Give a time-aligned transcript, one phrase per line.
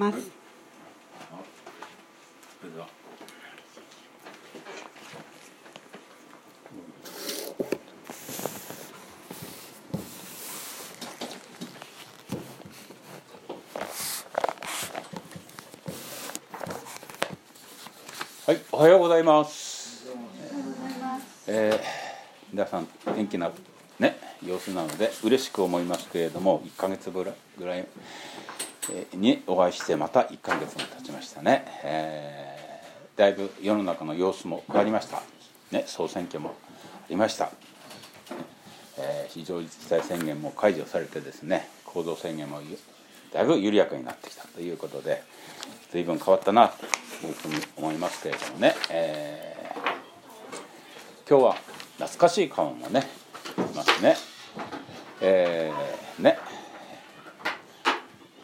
[0.00, 0.30] ます
[18.46, 20.08] はい、おはようございます。
[22.52, 23.52] 皆さん元気な
[24.00, 27.86] ね様子なので嬉しく思いますけれども、1ヶ月ぐらいぐらいえー
[29.14, 31.64] にお会いしてまた1ヶ月も経ちましたね。
[31.84, 32.60] えー
[33.16, 35.22] だいぶ世の中の様子も変わりました。
[35.72, 36.54] ね、総選挙も
[37.02, 37.50] ありました。
[38.98, 42.60] えー非常事態宣言も解除されてですね行動制限も
[43.32, 45.22] だいぶ緩やかになってきたということで
[45.92, 49.60] 随分変わったなというふうに思いますけれどもね、えー
[51.28, 51.56] 今日は
[51.98, 53.06] 懐かしい顔もね
[53.56, 54.16] いますね
[55.20, 55.99] えーね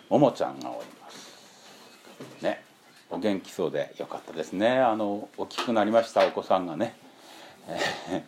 [0.08, 2.42] ももちゃんがおります。
[2.42, 2.62] ね。
[3.10, 4.78] お元気そうでよかったですね。
[4.78, 6.96] あの大きくなりましたお子さんがね、
[7.68, 8.24] え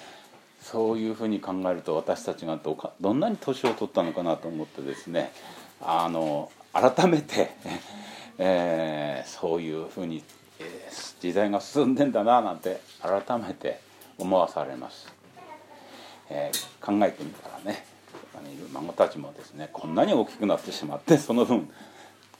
[0.60, 5.32] そういうふうに考えると私たちがどかどんなに年を取ったのかなと思ってですね。
[5.80, 7.50] あの改めて、
[8.38, 10.22] えーそういうふうに、
[10.58, 13.80] え時代が進んでんだななんて改めて
[14.18, 15.12] 思わされます、
[16.30, 17.97] えー考えてみたらね。
[18.38, 21.68] あのいる孫たちもですねこんなに大きくなってしまってその分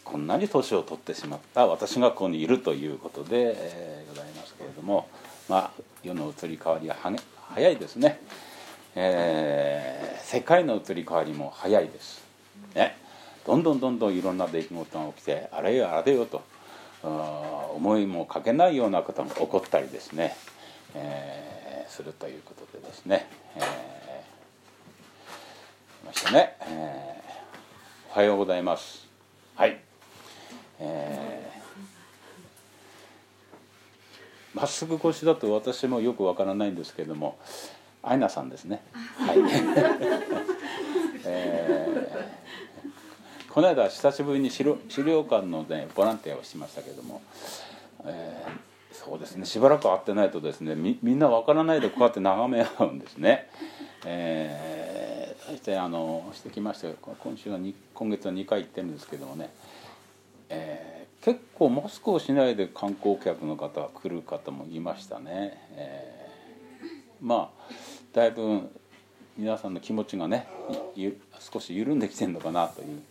[0.05, 5.07] こんなに年を取ってしまった私がここにいるということで、えーございますけれども、
[5.51, 5.71] まあ、
[6.03, 7.15] 世の移り変わりがは
[7.51, 8.21] 早いですね、
[8.95, 12.23] えー世界の移り変わりも早いです、
[12.75, 12.97] ね、
[13.47, 16.43] どんどんどんどんいろんな出来事が起きてあれよあれよと
[17.75, 20.37] 思いもかけないようなことが起こったりですね、
[20.95, 23.98] えーするということでですね、えー
[26.05, 27.19] ましたね、えー
[28.11, 29.07] おはようございます。
[29.55, 29.79] はい。
[30.81, 37.39] えーまっすぐ腰だと私もよくわからないんですけれども
[38.03, 38.83] アイナさんですね。
[39.19, 39.39] はい、
[41.25, 47.23] えーこの間久しぶりに資料資料館のねボランティアをしましたけども、
[48.05, 49.45] えーそうですね。
[49.45, 53.49] しばらく会ってないとですねみみんなわからないでこうやって眺め合うんですね。
[54.05, 54.88] えー、そ
[55.57, 57.59] してあのしてきました今週は
[57.95, 59.51] 今月は2回行ってるんですけどもね、
[60.49, 65.61] えー結構マスクをしないで観光客の方が来る方もいましたね。
[65.73, 66.89] えー
[67.21, 67.73] まあ
[68.13, 68.71] だいぶ
[69.37, 70.47] 皆さんの気持ちがね
[71.41, 73.03] 少し緩んできてるのかなという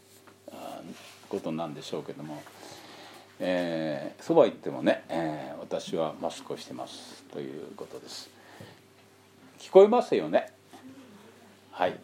[1.27, 2.41] ことなんでしょうけども。
[3.39, 8.29] えーそば行ってもね、えー私はマスクをしてますということです
[9.59, 10.49] 聞こえますよね？
[11.71, 11.99] はい、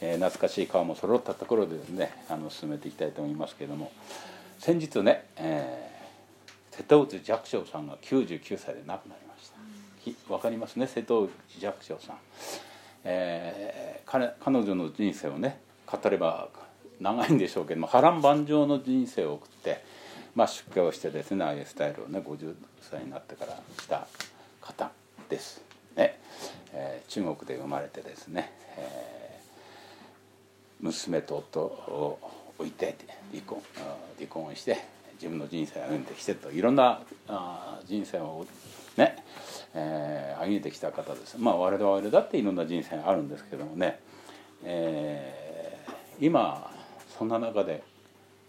[0.00, 3.90] えー懐かしい顔も揃ったところでですねあの進めていきたいと思いますけれども
[4.58, 5.88] 先日ね、えー
[6.76, 9.50] 瀬戸内寂聴さんが99歳で亡くなりまし
[10.26, 10.32] た。
[10.32, 10.86] わかりますね？
[10.86, 12.16] 瀬戸内寂聴さん、
[13.04, 16.48] えー彼彼女の人生をね語れば
[17.00, 19.82] 長いんでしょうけども波乱万丈の人生を送って、
[20.34, 24.06] まあ、出家をしてですねああいうスタイルをね50歳になってからした
[24.60, 24.90] 方
[25.28, 25.60] です、
[25.96, 26.18] ね。
[26.72, 29.17] えー中国で生まれてですね、えー
[30.80, 32.18] 娘と夫を
[32.58, 32.96] 置いて
[33.30, 33.62] 離婚
[34.16, 34.78] 離婚して
[35.14, 37.00] 自分の人生を歩んできてといろんな
[37.86, 38.46] 人生を
[38.96, 39.16] ね、
[39.74, 44.00] えー歩んできた方ですまあ我々だっていろんな人生あるんですけどもね、
[44.64, 45.58] えー
[46.20, 46.72] 今
[47.16, 47.82] そんな中で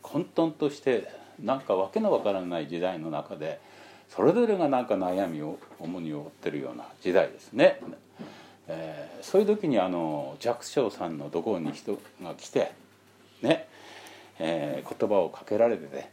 [0.01, 1.07] 混沌として
[1.39, 3.59] なんかわけのわからない時代の中で
[4.09, 7.79] それぞれがなんか悩みを重荷を負ってるような時代ですね。
[8.69, 12.71] えーそういう時にあの寂聴さんのところに人が来て
[13.41, 13.67] ね、
[14.39, 16.09] えー言葉をかけられてね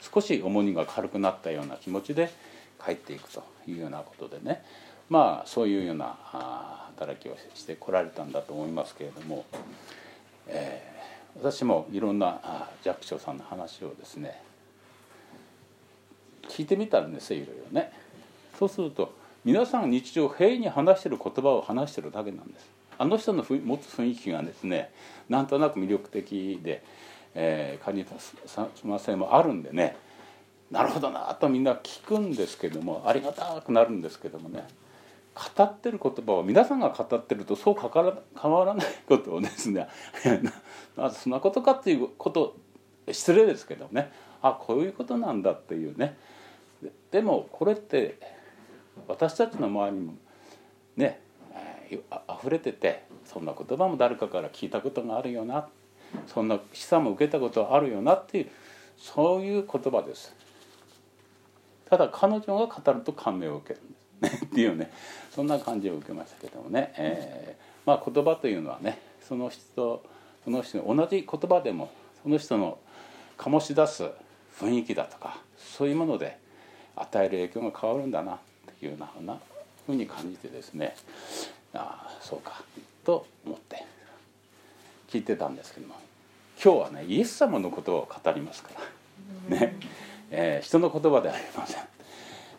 [0.00, 2.30] 少し重荷が軽くなったような気持ちで
[2.82, 4.64] 帰っていくというようなことでね
[5.10, 6.16] まあそういうような
[6.96, 9.44] 働きをしてこられたんだと思いますけれども、
[10.46, 10.98] えー
[11.40, 14.42] 私もいろんな寂聴さんの話をですね
[16.48, 17.92] 聞いてみたんですよいろいろね。
[18.58, 19.14] そうすると
[19.44, 22.78] 皆さん日常平易に話してる言葉を話してるだけなんです。
[22.98, 24.90] あの人の持つ雰囲気がですね
[25.28, 26.82] なんとなく魅力的で、
[27.34, 29.96] えー、カリスマ性もあるんでね
[30.70, 34.66] なるほどなとみんな聞くんですけどもありがたくなるんですけどもね
[35.56, 39.86] 語ってる言葉を皆さんが語ってるとそうかから変わらないことをですね
[40.96, 42.56] なそんなことかっていうこと
[43.10, 44.10] 失礼ですけどね
[44.42, 46.16] あこういうことなんだっていうね
[47.12, 48.18] でもこれって
[49.06, 50.14] 私たちの周りにも
[50.96, 51.20] ね
[52.10, 55.68] あ溢れててそんな言葉も誰かから聞いたことがあるよな
[56.26, 58.50] そんな示唆も受けたことあるよなっていう
[58.96, 60.34] そういう言葉です。
[61.88, 64.90] ただ彼女が語ると感銘を受けるんですねっていうね
[65.34, 70.04] そんな感じを受けましたけどもね、えー、まあ言葉というのはねその人
[70.44, 71.90] その人同じ言葉でも
[72.22, 72.78] その人の
[73.38, 74.04] 醸し出す
[74.60, 76.38] 雰囲気だとかそういうもので
[76.96, 78.38] 与える影響が変わるんだな
[78.82, 79.38] いうような
[79.86, 80.94] ふうに感じてですね
[81.74, 82.62] ああそうか
[83.04, 83.84] と思って
[85.08, 85.94] 聞いてたんですけども
[86.62, 88.70] 今日はねイエス様のことを語りますか
[89.50, 89.76] らね、
[90.30, 91.82] えー、人の言葉ではありません、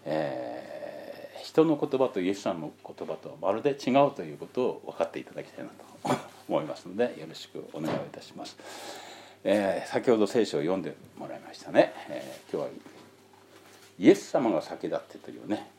[0.05, 8.57] えー、人の言葉とイエス様の言葉とまるで違うということを分かっていただきたいなと思いますのでよろしくお願いいたします。
[9.43, 12.69] えー、先ほど聖書を読んでもらいましたね、えー、今日は
[13.97, 15.69] 「イエス様が先立って」というね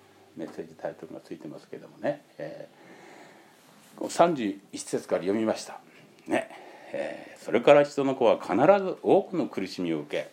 [0.40, 5.78] メッセージタイトルがついてますけどもね、えー、31節から読みました。
[6.26, 6.48] ね、
[6.92, 10.30] えー、それから人の子は必ず多くの苦しみを受け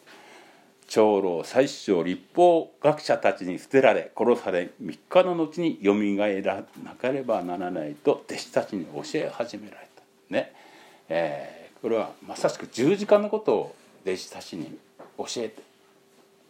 [0.88, 10.34] 長老最首長立法学者たちに捨てられ殺され3日の後によみがえらなければならないと弟子たちに教え始められた。
[10.34, 10.54] ね、
[11.10, 14.78] えーこれはまさしく十字架のことを弟子たちに
[15.18, 15.62] 教えて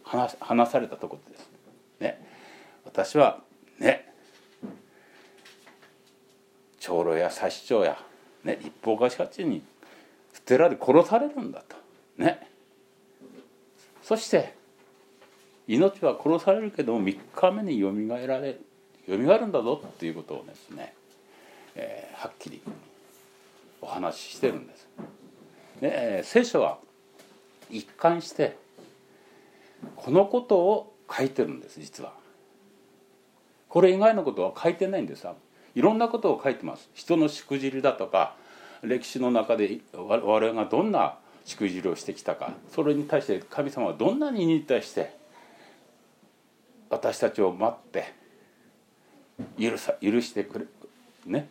[0.02, 1.50] 話話されたところです。
[2.00, 2.26] ね、
[2.84, 3.40] 私は
[3.78, 4.12] ね
[6.80, 7.98] 長老や差し長や、
[8.44, 9.62] ね、一方貸したちに
[10.32, 11.76] 捨てられ殺されるんだと。
[12.16, 12.48] ね、
[14.02, 14.54] そして
[15.66, 18.60] 命は殺されるけども3日目によみがえられる
[19.06, 20.94] よみがえるんだぞっていうことをですね、
[21.74, 22.62] えー、はっきり
[23.80, 24.88] お話ししてるんです。
[25.80, 26.78] ね、聖書は
[27.70, 28.56] 一貫して
[29.94, 32.17] このことを書いてるんです実は。
[33.78, 35.24] これ以外のことは書いてないんです。
[35.76, 36.90] いろんなことを書いてます。
[36.94, 38.34] 人のしくじりだとか
[38.82, 41.14] 歴史の中で我々がどんな
[41.44, 42.54] しくじりをしてきたか。
[42.74, 45.14] それに対して神様はどんなにに対して
[46.90, 48.12] 私たちを待って
[49.60, 50.64] 許さ許してくれ
[51.26, 51.48] ね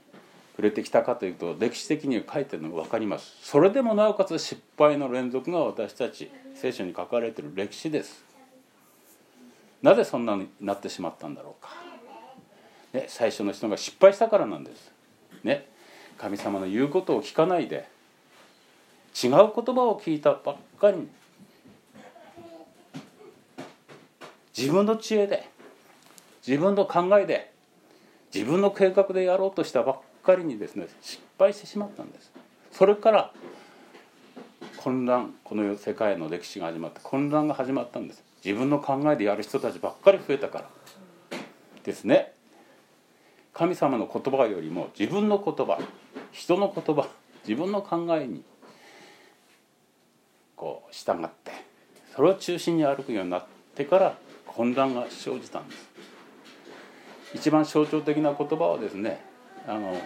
[0.57, 3.37] 触れてきたかというと歴史的に書いてるのが分かります。
[3.41, 8.21] それでもなおかつ失敗の連続が私たち聖書に書かれている歴史です。
[9.81, 11.69] なぜそんなになってしまったんだろうか、
[12.93, 14.91] ね、最初の人が失敗したからなんです。
[15.43, 15.67] ね
[16.17, 17.87] 神様の言うことを聞かないで
[19.23, 19.39] 違う言
[19.75, 21.07] 葉を聞いたばっかりに
[24.57, 25.47] 自分の知恵で
[26.45, 27.51] 自分の考えで
[28.33, 32.31] 自分の計画でやろうとしたばっかりにですね失敗してしまったんです。
[32.71, 33.31] それから
[34.77, 38.23] 混乱この世界の歴史が始まって混乱が始まったんです。
[38.43, 40.69] 自分の考えでやる人たちばっかり増えたから。
[41.83, 42.33] ですね。
[43.57, 45.79] 神様の言葉よりも自分の言葉
[46.31, 47.07] 人の言葉
[47.47, 48.43] 自分の考えに
[50.55, 51.51] こう従って
[52.15, 55.89] それを中心に歩くようになってから混乱が生じたんです。
[57.33, 59.23] 一番象徴的な言葉はですね
[59.67, 59.99] あの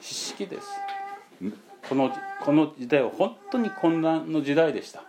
[0.00, 0.68] 知識です。
[1.88, 2.12] この
[2.44, 5.02] この時代は本当に混乱の時代でした。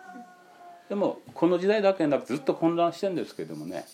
[0.89, 3.85] でもこの時代だけでなくずっと混乱してるんですけどもね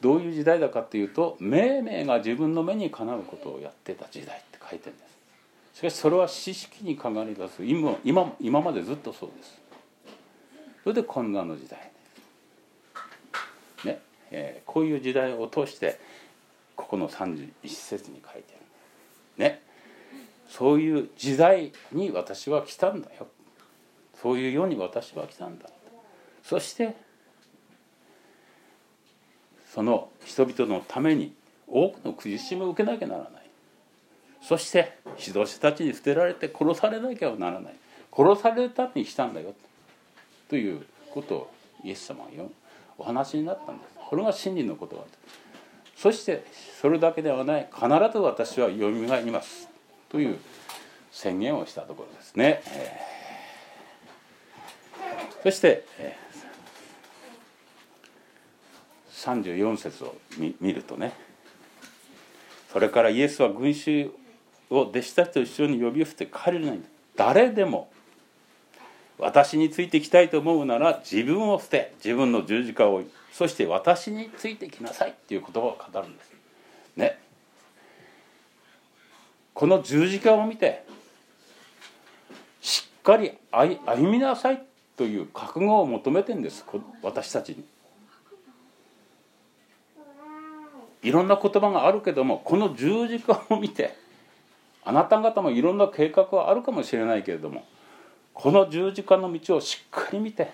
[0.00, 5.78] どういう時代だかっていうと命名が自分の目にかなうことをやってた時代って書いてるんです。
[5.78, 7.64] しかしそれは知識にかがり出す。
[7.64, 9.60] 今今今までずっとそうです。
[10.82, 11.90] それで混乱の時代。
[13.84, 14.00] ね、
[14.30, 16.00] えー、こういう時代を通して
[16.74, 19.44] ここの31節に書いてる。
[19.44, 19.62] ね。
[20.48, 23.26] そういう時代に私は来たんだよ。
[24.20, 25.68] そういう世に私は来たんだ。
[26.42, 26.96] そして
[29.78, 31.32] その人々のために
[31.68, 33.30] 多くの苦しみを受けなきゃならない。
[34.42, 37.74] そして指導者たちに捨てられて殺されなきゃならない。
[38.12, 39.54] 殺されるために来たんだよ。
[40.48, 41.50] ということを
[41.84, 42.30] イエス様は
[42.98, 43.90] お話になったんです。
[44.04, 45.00] これが真理の言葉で
[45.94, 46.44] すそして
[46.80, 47.68] それだけではない。
[47.72, 49.68] 必ず私はよみがえります。
[50.08, 50.38] という
[51.12, 56.27] 宣言をしたところですね、えー、そして、えー、
[59.18, 60.14] 34節を
[60.60, 61.12] 見るとね。
[62.72, 64.10] それからイエスは群衆
[64.70, 66.82] を弟子たちと一緒に呼び寄せて彼らに
[67.16, 67.90] 誰でも
[69.18, 76.32] 私についてきたいと思うなら自分を捨て自分の十字架を追いそして私についてきなさいっていう言葉を語るんです。
[76.96, 77.18] ね。
[79.54, 80.84] この十字架を見て
[82.60, 84.62] しっかり歩みなさい
[84.96, 86.64] という覚悟を求めてんです
[87.02, 87.64] 私たちに。
[91.08, 93.96] いろんな言葉があるけどもこの十字架を見て
[94.84, 97.64] あなた方もいろんな計画はあるかもしれないけれども
[98.34, 100.50] この十字架の道をしっかり見て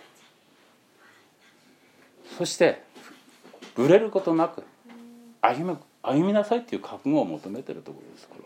[2.38, 2.84] そして
[3.74, 4.62] ぶれることなく
[5.40, 8.44] 歩む歩みなさいっていう覚悟を求めてるところですこれ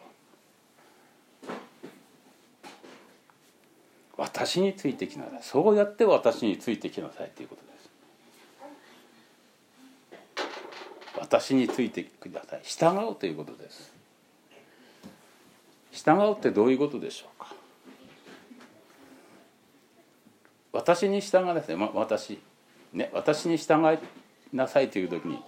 [1.52, 1.58] は。
[4.16, 7.68] 私についてきなさいそうやって私についてきなさいということです
[11.20, 12.60] 私についてください。
[12.62, 13.92] 従うということです。
[15.92, 17.54] 従うってどういうことでしょうか。
[20.72, 22.38] 私に従いなさい、ま、私
[22.92, 23.98] ね私に従い
[24.54, 25.38] なさいという時に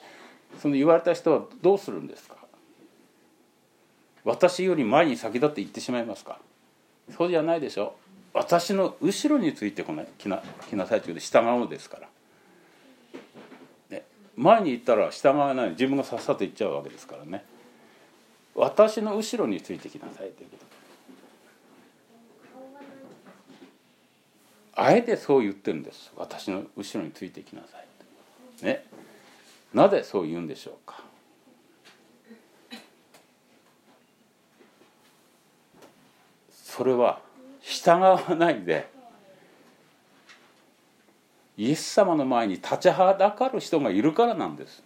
[0.61, 2.37] その言われた人はどうするんですか。
[4.25, 6.39] 私より前に先立って言ってしまいますか。
[7.17, 7.95] そうじゃないでしょ。
[8.33, 12.09] 私の後ろについてこない来な来なさいというで従うのですから、
[14.41, 17.45] 前に行ったら従わない自分がさっさと行っちゃうわけですからね。
[18.55, 20.57] 私の後ろについてきなさいというこ
[24.75, 24.83] と。
[24.83, 26.11] あえてそう言ってるんです。
[26.17, 27.79] 私の後ろについてきなさ
[28.63, 28.65] い。
[28.65, 28.87] ね。
[29.75, 31.03] なぜそう言うんでしょうか。
[36.51, 37.21] それは
[37.61, 38.89] 従わないで
[41.61, 44.83] イエス様の前に立ちはだかる人がいるからなんです。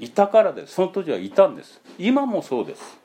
[0.00, 0.74] いたからです。
[0.74, 1.80] その当時はいたんです。
[1.96, 2.98] 今もそうです。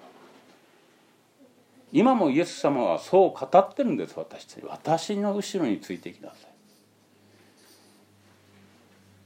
[1.91, 4.15] 今もイエス様はそう語ってるんです。
[4.17, 4.65] 私たち。
[4.65, 6.39] 私の後ろについてきなさい。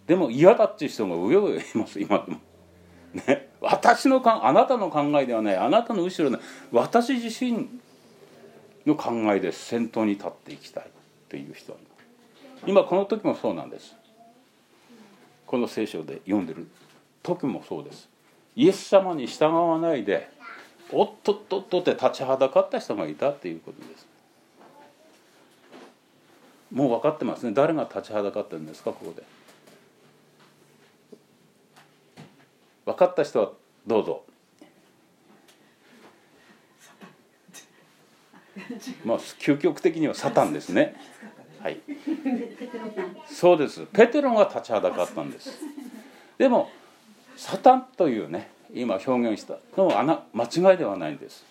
[0.06, 1.98] でも嫌だっていう人がうようよいます。
[1.98, 2.40] 今でも。
[3.26, 5.56] ね、私のかあなたの考えではない。
[5.56, 6.40] あなたの後ろの
[6.74, 7.70] 私自身
[8.86, 10.92] の考えで先頭に立っていきたい。
[11.34, 11.76] という人
[12.68, 13.96] 今この時もそうなんです。
[15.48, 16.68] この聖書で読んでる
[17.24, 18.08] 時もそうです。
[18.56, 20.30] イエス様に従わないで
[20.92, 24.08] おっとっとっとって立ちはだかった人がいたっていうことです。
[26.72, 27.52] もう分かってますね。
[27.52, 29.24] 誰が立ちはだかってるんですかここで。
[32.86, 33.52] 分かった人は
[33.88, 34.24] どうぞ。
[39.04, 40.96] まあ究極的にはサタンですね。
[41.62, 41.80] はい。
[43.28, 43.86] そうです。
[43.94, 45.60] ペテロが立ちはだかったんです。
[46.38, 46.70] でも
[47.36, 51.46] サタンというね今表現したのは間違いではないんです。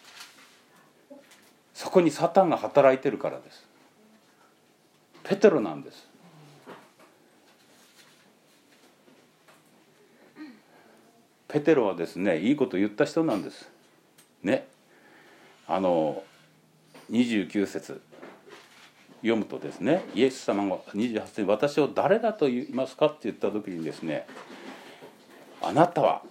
[1.75, 3.67] そこにサタンが働いてるからです。
[5.25, 6.09] ペテロなんです。
[11.49, 13.71] ペテロはですねいいこと言った人なんです。
[14.43, 14.67] ね。
[15.67, 16.23] あの
[17.13, 18.01] 29節
[19.21, 24.27] 読むとですねイエス様が28節私を誰だと言いますか?」って言った時にですね
[25.63, 26.23] 「あなたは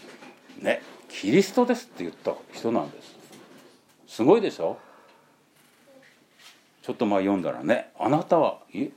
[0.59, 3.15] ねキリストですって言った人なんです
[4.07, 4.77] すごいでしょ？
[6.81, 8.89] ちょっと前読んだらね「あなたはイ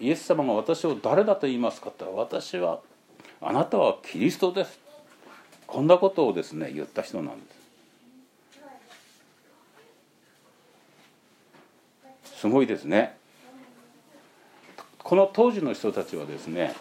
[0.00, 2.80] エス様が私を誰だと言いますか?」って言ったら「私は
[3.40, 4.78] あなたはキリストです」
[5.66, 7.61] こんなことをですね言った人なんです
[12.42, 13.16] すごいですね。
[14.98, 16.74] この当時の人たちはですね、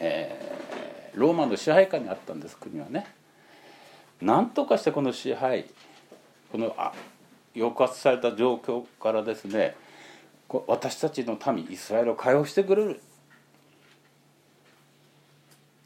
[0.00, 3.06] えー、ローマの支配下にあったんです国はね。
[4.20, 5.66] 何とかしてこの支配
[6.50, 6.92] このあ
[7.54, 9.76] 抑圧された状況からですね
[10.66, 13.00] 私たちの民イスラエルを解放してくれる。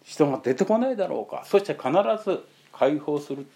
[0.04, 1.44] 人が出てこないだろうか。
[1.44, 1.90] そして必
[2.24, 2.42] ず
[2.72, 3.46] 解放する。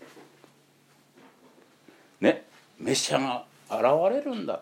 [2.20, 2.44] ね。
[2.78, 4.60] メシアが現れるんだ。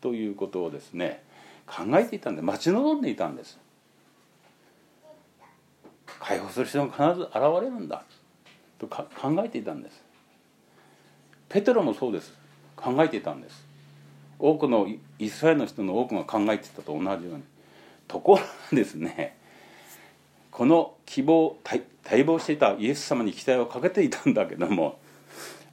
[0.00, 1.22] ということをですね
[1.66, 3.58] 考えていたんで待ち望んでいたんです。
[6.18, 8.02] 解放する人が必ず現れるんだ
[8.78, 9.06] と考
[9.44, 10.02] えていたんです。
[11.48, 12.32] ペテロもそうです。
[12.76, 13.64] 考えていたんです。
[14.38, 14.88] 多くの
[15.18, 17.42] イスラエルの人の多くが考えていたと同じように。
[18.10, 19.36] ところがですね
[20.50, 24.98] この希望待望していたイエス様に期待をかけていたんだけども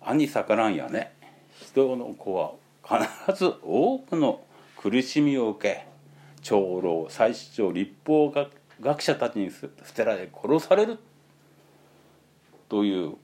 [0.01, 1.13] 兄逆らんやね
[1.59, 2.51] 人の子は
[2.87, 4.41] 必ず多くの
[4.77, 5.85] 苦しみを受け
[6.41, 8.33] 長老祭司長立法
[8.79, 10.99] 学者たちに捨てられ殺される。
[12.69, 13.15] という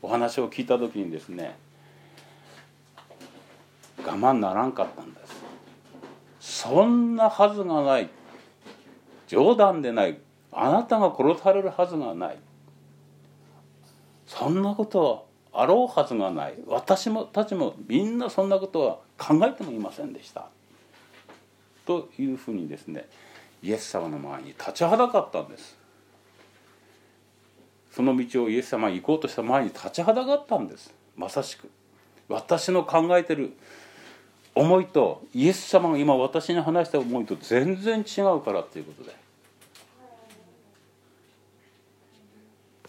[0.00, 1.56] お話を聞いた時にですね
[4.04, 5.20] 我慢ならんかったんで
[6.40, 6.64] す。
[6.64, 8.08] そんなはずがない。
[9.28, 10.18] 冗談でない。
[10.50, 12.38] あなたが殺されるはずがない。
[14.26, 15.22] そんなことは
[15.52, 16.54] あろうはずがない。
[16.66, 20.46] 私もたちもみんなそんなことは考えてもいませんでした。
[21.86, 23.08] というふうにですね
[23.62, 25.76] イエス様の前に立ちはだかったんです。
[27.90, 30.94] その道をイエス様に行こうとした前に立ちはだかったんです。
[31.16, 31.70] まさしく。
[32.28, 33.52] 私の考えてる
[34.54, 39.14] 思いとイエス様が今私に話した思いと全然違うからっていうことで。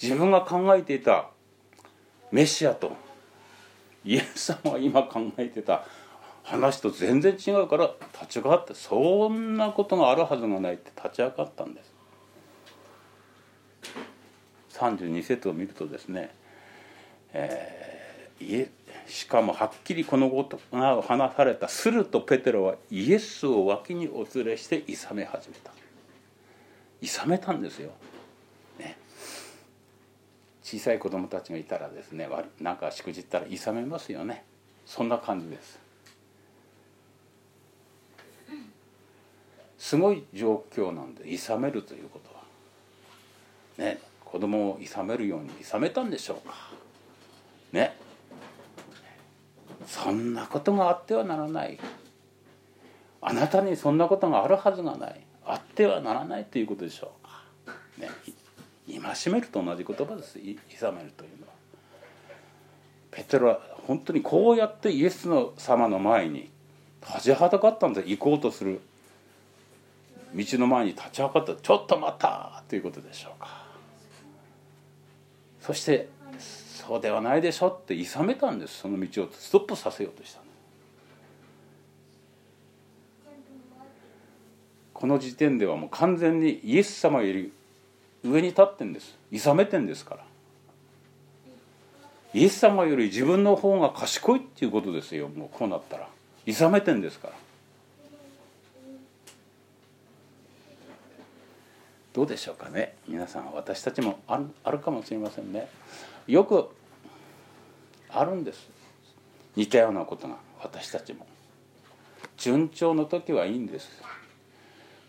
[0.02, 1.30] 自分が考えていた
[2.34, 2.92] メシアと。
[4.04, 5.86] イエス様が今考えてた。
[6.44, 11.94] 話と全然違うから立ち上がってそんなことがあるはずがないって立ち上がったんです。
[14.72, 16.32] 32節を見るとですね、
[17.32, 18.68] えー、
[19.08, 21.70] しかもはっきりこのことが話された。
[21.70, 25.72] するとペテロはイエスを脇にお連れしていさめ始めた。
[27.00, 27.92] いさめたんですよ、
[30.64, 32.28] 小さい子供たちがいたらですね
[32.62, 34.46] なんかしくじったらいさめますよね。
[34.86, 35.80] そんな感じです。
[39.78, 42.44] すごい状況なんでいさめるということは。
[43.78, 46.56] ね子供をいさめるようにいさめたんでしょうか。
[47.74, 47.96] ね。
[49.86, 51.78] そんなことがあってはならない。
[53.22, 55.22] あなたにそんなことがあるはずがない。
[55.46, 57.23] あってはならないということでしょう。
[59.00, 60.40] 戒めると同じ言葉です。
[60.40, 61.54] いさめるというのは。
[63.12, 66.50] ペテロは本当にこうやってイエスの様の前に
[67.08, 68.10] 立ちはだかったんです。
[68.10, 68.82] 行こうとする
[70.36, 71.56] 道の前に立ち上がった。
[71.56, 72.64] ちょっと待った。
[72.68, 73.64] ということでしょうか。
[75.62, 76.10] そして
[76.40, 78.80] そうではないでしょっていさめたんです。
[78.80, 80.42] その道をストップさせようとした。
[84.94, 87.54] この時点ではもう完全にイエス様より
[88.24, 89.18] 上に立ってんです。
[89.32, 90.24] いさめてんですから。
[92.34, 95.30] イエス様より自分の方が賢いっていうことですよ。
[95.30, 96.08] もうこうなったら。
[96.46, 97.34] いさめてんですから。
[102.14, 102.96] どうでしょうかね。
[103.08, 105.68] 皆さん私たちもあるあるかもしれませんね。
[106.28, 106.70] よく
[108.10, 108.70] あるんです。
[109.56, 111.28] 似たようなことが私たちも。
[112.38, 113.90] 順調の時はいいんです。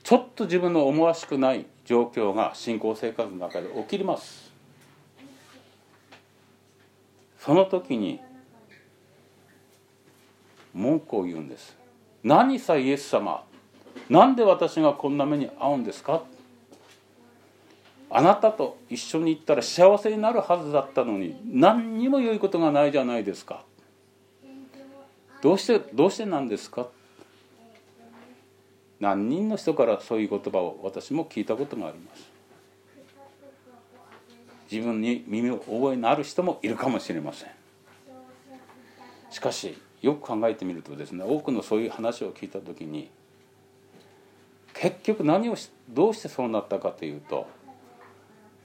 [0.02, 1.66] ちょっと自分の思わしくない。
[1.84, 4.52] 状況が信仰生活の中で起きます。
[7.38, 8.20] その時に
[10.72, 11.76] 文句を言うんです。
[12.22, 13.44] 何さイエス様？
[14.08, 16.22] なんで私がこんな目に遭うんですか？
[18.10, 23.62] あなたと一緒に行ったら幸せになるはずだったのに何にも良いことがないじゃないですか。
[25.42, 26.88] どうしてどうしてなんですか？
[29.04, 32.30] 何人の人からそういう言葉を私も聞いたことがあります。
[34.72, 37.50] 自分に耳を覚えのある人もいるかもしれません。
[39.30, 43.10] しかしよく考えてみるとですね多くのそういう話を聞いた時に
[44.72, 45.56] 結局何を
[45.90, 47.46] どうしてそうなったかというと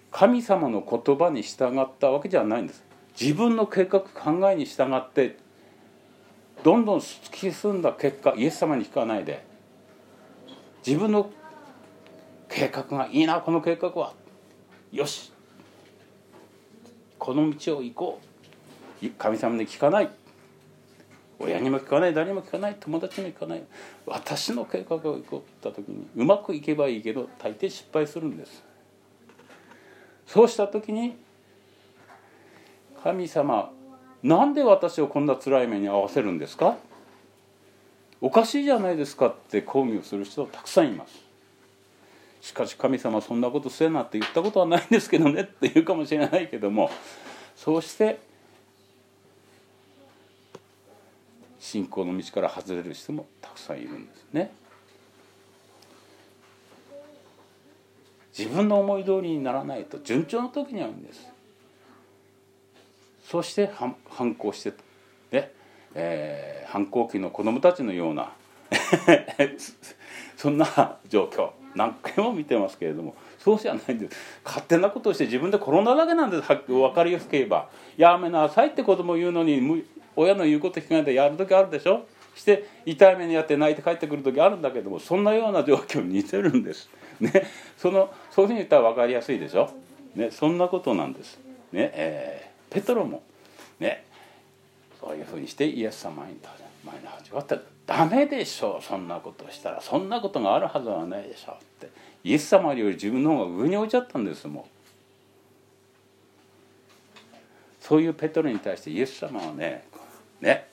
[0.10, 2.82] 神様の言葉に従ったわけじゃないんです。
[3.20, 5.38] 自分の計画考えに従って
[6.64, 9.49] どんどん突き進んだ結果イエス様に聞かないで
[10.86, 11.30] 自分の
[12.50, 14.14] 計画がいいなこの計画は。
[14.92, 15.32] よし。
[17.18, 18.20] この道を行こ
[19.04, 19.10] う。
[19.18, 20.10] 神様に聞かない。
[21.38, 22.14] 親にも聞かない。
[22.14, 22.78] 誰にも聞かない。
[22.80, 23.64] 友達にも聞かない。
[24.06, 28.64] 私の計画を行こうった時にうまくいけばいいけど大抵失敗するんです。
[30.26, 31.16] そうした時に
[33.04, 33.72] 神様
[34.22, 36.78] なんで私をこんな辛い目に遭わせるんですか？
[38.22, 41.20] おかしいじゃないですかって抗議をする人はたくさんいます。
[42.42, 46.90] しかし神様そんなことせえなって言ったことはないんですけどねって言うかもしれないけども
[47.56, 48.20] そうして
[51.60, 54.52] 信仰の道から外れる人もたくさんいるんですね。
[58.38, 61.28] 自分の思い通りにならないと順調の時にはいいんです。
[63.26, 63.70] そして
[64.10, 64.74] 反抗して、
[65.96, 68.32] えー、反抗期の子供たちのような
[70.38, 71.52] そんな状況。
[71.76, 74.18] 何回も見てますけれどもそうじゃないんです。
[74.44, 76.54] 勝手なことをして自分で転んだだけなんです。
[76.68, 77.70] 分かりやすく言えば。
[77.96, 82.06] やめなさいって子供言うのに親の言うこと聞かないでやる時あるでしょ？
[82.36, 86.90] して痛い目にやって泣いて帰ってくる時あるんだけどもそんなような状況に似てるんです。
[87.20, 87.32] ね、
[87.78, 89.70] そのそういうふうに言ったら分かりやすいでしょ、
[90.16, 91.38] ね、そんなことなんです、
[91.74, 91.92] ね。
[91.94, 93.22] えー、ペトロも、
[93.80, 94.06] ね、
[95.00, 96.38] そういうふうにしてイエス様に
[96.84, 98.84] 前に始まったら「ダメでしょう。
[98.84, 99.82] そんなことをしたら。
[99.82, 101.90] そんなことがあるはずはないでしょ」って。
[102.24, 104.80] イエス様より自分の方が上に置いちゃったんですもう。
[107.80, 109.84] そういうペトロに対してイエス様はね
[110.42, 110.68] ね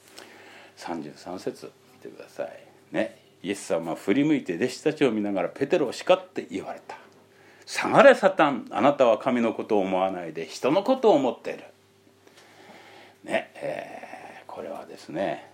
[0.77, 2.51] 33節見てください。
[2.93, 6.99] ねイエス様は振り向いて弟子たちを見ながらペテロを叱って言われた
[7.65, 11.65] 「下がれサタンあなたは神のことを思わないで人のことを思っている」
[13.25, 14.06] ねえー、
[14.57, 15.51] これはですね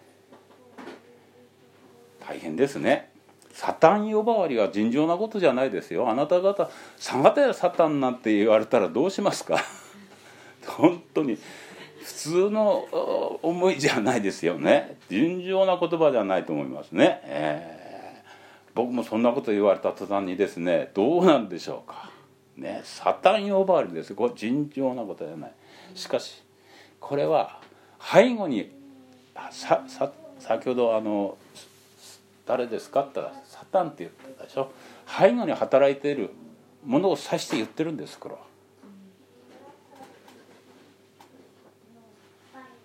[2.24, 3.10] 大変ですね。
[3.52, 6.08] サタン呼ばわりが尋常なことじゃないですよ。
[6.08, 9.58] あなた方「さがたやサタン」なんて言われたらどうしますか？
[10.78, 11.36] 本当に
[12.04, 12.86] 普通の
[13.42, 14.98] 思いじゃないですよね。
[15.08, 18.30] 尋常な言葉じゃないと思いますね、えー、
[18.74, 22.08] 僕もそんなこと言われた途端にですねどうなんでしょうか。
[22.56, 24.14] ねサタン呼ばわりです。
[24.14, 25.52] これ尋常なことじゃない。
[25.96, 26.44] しかし
[27.00, 27.58] これは
[28.00, 28.80] 背後に
[29.50, 31.36] ささ先ほどあの
[32.46, 34.72] 誰ですかって言ったらサタンって言ったでしょ。
[35.06, 36.30] 背後に働いている
[36.84, 38.40] ものを指して言ってるんですこれは。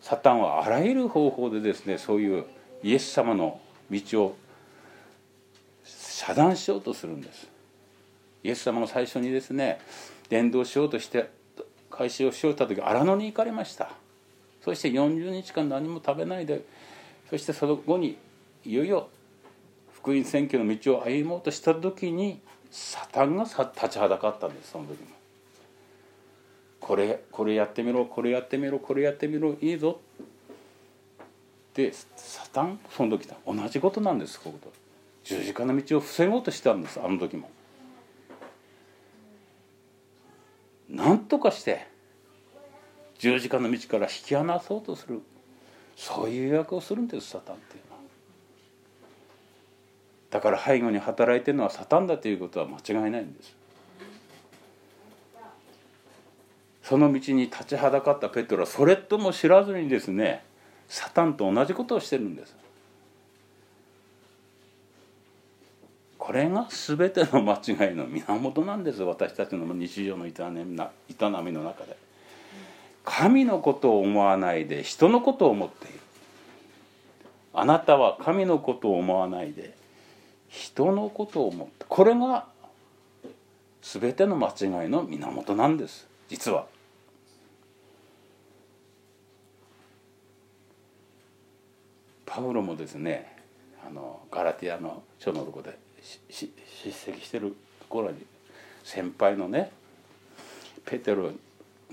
[0.02, 2.46] サタンはあらゆる方法でですねそういう
[2.84, 3.60] イエス様の
[3.92, 4.38] 道を
[5.84, 7.48] 遮断しようとするんです。
[8.44, 9.80] イエス様が最初にですね
[10.30, 11.30] 伝道しようとして
[11.90, 13.92] 開始をしようとした時荒野に行かれました。
[14.68, 16.62] そして40日間何も食べないで
[17.30, 18.18] そしてその後に
[18.66, 19.08] いよいよ
[19.94, 25.08] 福音選挙の道を歩もうとした時にサタンが立ちはだかったんですその時も。
[26.82, 30.02] これこれやってみろこれやってみろこれやってみろいいぞ
[31.74, 34.74] でサタンその時だ同じことなんですここと
[35.24, 37.50] 十字架の道を防ごうとしたんですあの時も。
[40.90, 41.88] なんとかして
[43.20, 45.22] 十字架の道から引き離そうとする
[45.96, 48.02] そういう役をするんですサタンっていうのは。
[50.30, 53.56] だから背後に働いてるのはサタンだということは間違いないんです。
[56.84, 60.46] その道に立ちはだかったペトロはそれとも知らずにですね
[60.88, 62.56] サタンと同じことをしてるんです。
[66.18, 70.36] これが全ての間違いの源なんです私たちの日常の営み
[71.54, 71.96] の中で
[73.10, 76.00] 神のことを思わないで人のことを思っている。
[77.54, 79.74] あなたは神のことを思わないで
[80.50, 82.46] 人のことを思ってこれが
[83.82, 86.06] 全ての間違いの源なんです。
[86.28, 86.68] 実は。
[92.26, 93.38] パウロもですね
[93.88, 95.80] あのガラティアの書のとこで
[96.30, 96.52] 叱
[96.92, 98.18] 責してるところに
[98.84, 99.72] 先輩のね
[100.86, 101.32] ペテロ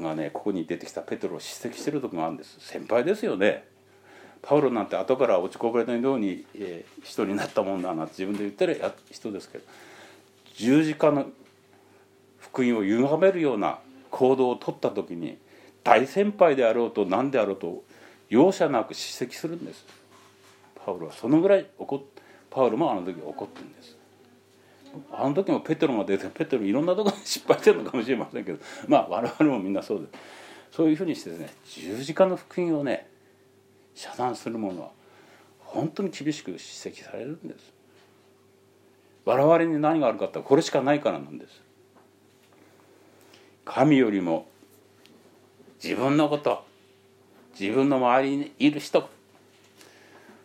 [0.00, 2.56] がねここに出てきたペテロを叱責してるとこがあるんです。
[2.60, 3.66] 先輩ですよね。
[4.42, 8.80] パウロなんて後から落ちこぼれのように、えー、人になったもんだなって自分で言ってる
[9.10, 9.64] 人ですけど
[10.54, 11.26] 十字架の
[12.38, 13.78] 福音を歪めるような
[14.10, 15.38] 行動を取った時に
[15.82, 17.84] 大先輩であろうと何であろうと
[18.28, 19.84] 容赦なく叱責するんです。
[20.84, 22.02] パウロはそのぐらい怒っ
[22.50, 23.96] パウロもあの時怒ってるんです。
[25.12, 30.12] あの時もペテロが出てペテロいろんなところで失敗してるのかもしれませんけどまあ我々もみんなそうです
[30.76, 33.08] そういうふうにしてですね十字架の福音をね
[33.94, 34.90] 遮断する者は
[35.58, 37.72] 本当に厳しく指摘されるんです。
[39.24, 41.62] 我々に何があるかってこれしかないからなんです。
[43.64, 44.46] 神よりも
[45.82, 46.64] 自分のこと
[47.58, 49.08] 自分の周りにいる人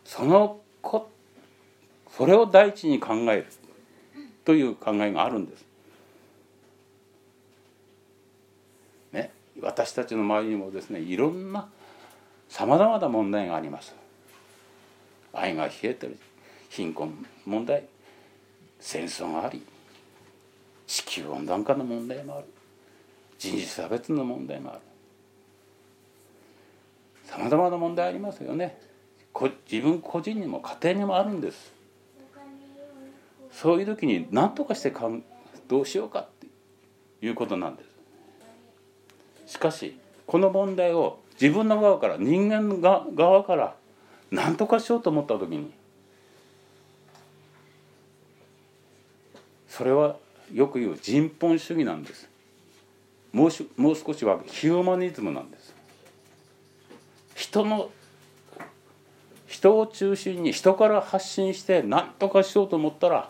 [0.06, 1.10] そのこ
[2.16, 3.48] それを第一に考える。
[4.46, 5.66] という考えがあるんです。
[9.14, 11.70] ね、私たちの周りにもですねいろんな
[12.48, 13.94] さまざまな問題があります。
[15.34, 16.18] 愛が冷えてる
[16.70, 17.84] 貧困問題
[18.80, 19.62] 戦争があり
[20.88, 22.46] 地球温暖化の問題もある
[23.38, 24.80] 人種差別の問題もある
[27.26, 28.80] さまざまな問題ありますよね
[29.72, 31.72] 自分個人にも家庭にもあるんです
[33.52, 35.24] そういう時に何とかしてかん
[35.68, 36.48] どうしようかって
[37.26, 37.84] いうことなんで
[39.46, 39.54] す。
[39.54, 43.76] しかしこの問題を自分の側から人間の側から
[44.32, 45.72] 何とかしようと思った時に
[49.68, 50.18] それは
[50.54, 52.30] よく言う人本主義なんです。
[53.32, 55.74] もうしもう少しはヒューマニズムなんです。
[57.36, 57.90] 人の
[59.48, 63.30] 人を中心に人から発信して何とかしようと思ったら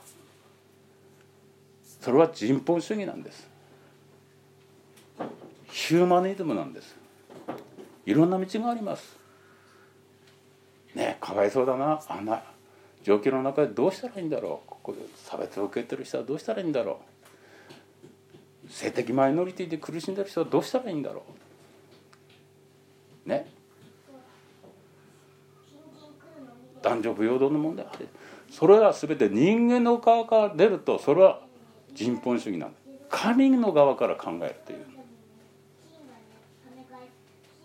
[1.99, 3.49] それは人本主義なんです。
[5.71, 6.95] ヒューマニズムなんです。
[8.05, 9.17] いろんな道があります。
[10.95, 12.01] ねかわいそうだな。
[12.07, 12.41] あんな
[13.03, 14.69] 状況の中でどうしたらいいんだろう。
[14.69, 16.99] ここで差別を受けてる人はどうしたらいいんだろ
[18.67, 18.71] う。
[18.71, 21.23] 性的マイノリティで苦しんでる人はどうしたらいいんだろ
[23.25, 23.29] う。
[23.29, 23.51] ね。
[26.81, 27.85] 男女平等の問題
[28.49, 31.41] それは全て人間の側から出るとそれは
[31.99, 32.77] 人本主義なんだ
[33.09, 34.85] 神の側から考えるという。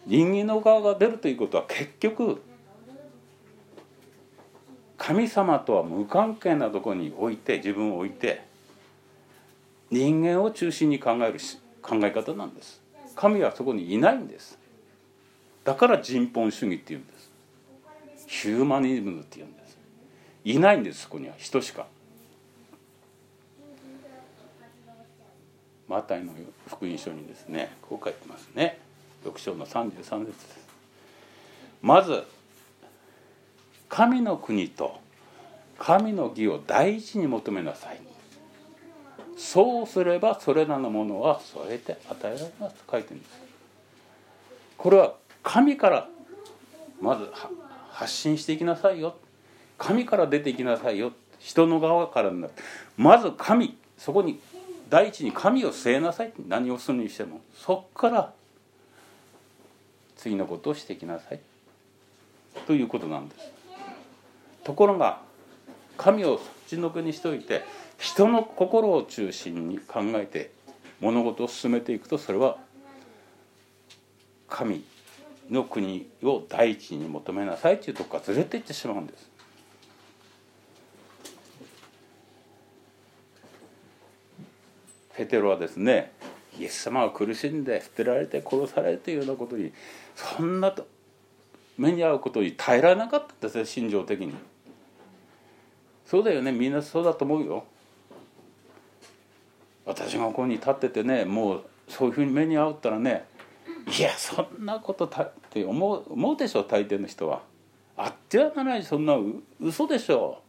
[0.07, 2.43] 人間の側が出るということは結局
[4.99, 8.43] 神様とは無関係なところに置いて自分を置いて
[9.91, 11.39] 人間を中心に考える
[11.81, 12.83] 考え方なんです。
[13.15, 14.59] 神はそこにいないんです。
[15.63, 17.31] だから人本主義っていうんです。
[18.27, 19.79] ヒューマニズムっていうんです。
[20.45, 21.35] いないんですそこには。
[21.39, 21.87] 人しか。
[25.95, 26.33] マタイの
[26.67, 28.81] 福音書にですねこう書いてますね。
[29.25, 30.67] 6章の33節です。
[31.81, 32.25] まず
[33.89, 34.99] 神の国と
[35.79, 38.01] 神の義を第一に求めなさい。
[39.37, 42.75] そうすればそれらのものは添えて与えられます。
[42.75, 43.31] と書いてるんです。
[44.77, 46.09] これは神から
[47.01, 47.31] まず
[47.93, 49.15] 発信していきなさいよ。
[49.79, 51.13] 神から出ていきなさいよ。
[51.39, 52.61] 人の側からになって
[52.97, 54.41] まず神そこに
[54.89, 58.33] 第一に神を据えなさい何をするにしてもそこから
[60.17, 61.41] 次のことをしてきなさい
[62.67, 63.51] ということなんです
[64.65, 65.21] ところが
[65.97, 67.65] 神をそっちのけにしておいて
[67.99, 70.51] 人の心を中心に考えて
[71.01, 72.57] 物事を進めていくとそれは
[74.49, 74.85] 神
[75.51, 79.34] の国を第一に求めなさいというとこからずれていってしまうんです。
[85.17, 86.13] ペテロはですね
[86.59, 89.73] イエス様が苦しんで捨てられて殺されるというようなことに
[90.15, 90.87] そんなと
[91.77, 94.35] 目に遭うことに耐えられなかったんですね心情的に。
[96.07, 97.65] そうだよねみんなそうだと思うよ。
[99.85, 103.27] 私がここに立っててねもうそういうふうに目に遭うったらね
[103.99, 107.43] いやそんなことたって思う思うでしょ大抵の人は。
[107.97, 109.17] あってはならないそんな
[109.61, 110.44] 嘘でしょ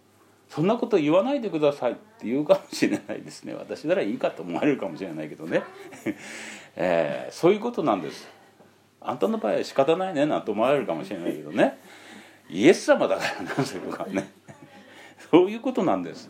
[0.49, 3.53] そんなこと言わないでくださいって言うかもしれないですね。
[3.53, 5.63] 私ならいいかと思われるかもしれないけどね、
[6.75, 8.27] えー、そういうことなんです。
[9.01, 11.77] あんたの場合は仕方ないねなんて思われるかもしれないけどね。
[12.49, 14.31] イエス様だからなんするかね。
[15.31, 16.29] そういうことなんです。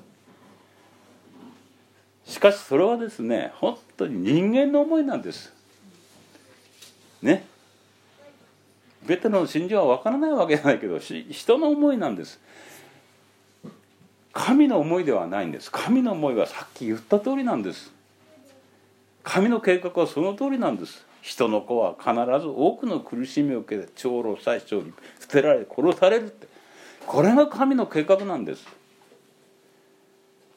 [2.25, 5.53] しかしそれはですね本当に人間の思いなんです。
[7.21, 7.45] ね。
[9.05, 12.39] ベテロの信条は分からないわけじゃないけど人の思いなんです。
[14.35, 15.71] 神の思いではないんです。
[15.71, 17.89] 神の思いはさっき言った通りなんです。
[19.23, 21.05] 神の計画はその通りなんです。
[21.21, 26.49] 人の子は必ず多くの苦しみを受けて長老最長に捨てられ殺されるって。
[27.07, 28.67] これが神の計画なんです。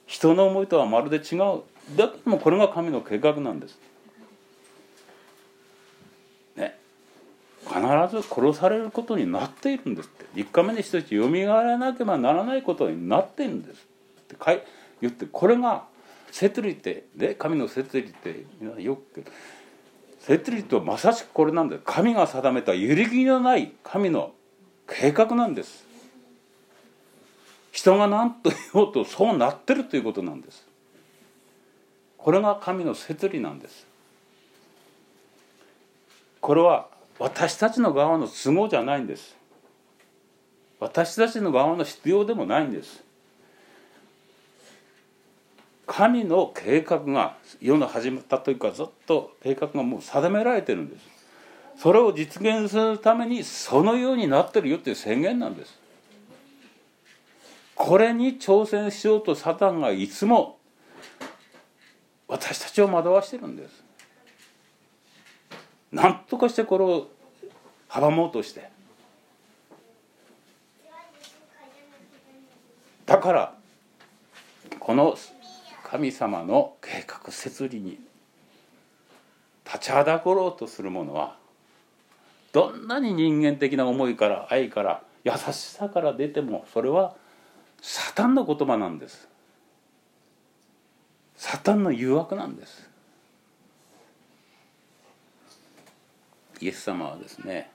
[0.06, 1.62] 人の思いとはまるで違う。
[1.96, 3.78] だけどもこれが神の計画なんです。
[7.68, 10.26] 必ず殺されることになっているんですって。
[10.34, 13.86] 3日目に一つよみがえらなければならないことになっているんです
[14.22, 14.34] って。
[14.36, 14.62] かい
[15.00, 15.84] 言ってこれが
[16.30, 18.44] 摂理ってね神の摂理って
[18.82, 19.24] よく
[20.20, 24.32] 摂理とまさしくこれなんです神が定めた揺りぎのない神の
[24.86, 25.86] 計画なんです。
[27.72, 30.66] 人が何と言おうとそうなってるということなんです。
[32.16, 33.86] これが神の摂理なんです。
[36.40, 39.36] これは私たちの側の都合じゃないんです。
[40.80, 43.02] 私たちの側の必要でもないんです。
[45.86, 51.04] 神の計画が世の始まった時からずっと計画がもう定められてるんです。
[51.78, 55.78] それを実現するためにそのようになってるよっていう宣言なんです。
[57.74, 60.58] これに挑戦しようとサタンがいつも
[62.26, 63.87] 私たちを惑わしてるんです。
[65.92, 67.08] 何とかしてこれを
[67.88, 68.70] 阻もうとして。
[73.06, 73.54] だから
[74.78, 75.16] この
[75.82, 77.98] 神様の計画設理に
[79.64, 81.36] 立ちはだころうとする者は
[82.52, 87.14] どんなに人間的な思いから愛から優しさから出てもそれは
[87.80, 89.28] サタンの言葉なんです。
[91.36, 92.87] サタンの誘惑なんです。
[96.60, 97.70] イエス様はですね